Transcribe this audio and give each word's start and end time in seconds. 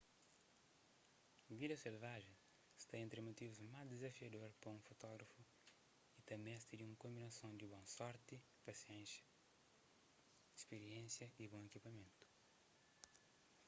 vida 1.57 1.75
selvajen 1.81 2.37
sta 2.83 2.97
entri 2.99 3.23
motivus 3.27 3.59
más 3.73 3.87
dizafiador 3.91 4.51
pa 4.61 4.67
un 4.77 4.81
fotógrafu 4.87 5.41
y 6.19 6.21
ta 6.27 6.35
meste 6.47 6.73
di 6.75 6.85
un 6.89 6.95
konbinason 7.03 7.51
di 7.57 7.65
bon 7.73 7.85
sorti 7.97 8.35
pasiénsia 8.65 9.25
spiriénsia 10.63 11.27
y 11.41 11.43
bon 11.51 11.65
ekipamentu 11.69 12.25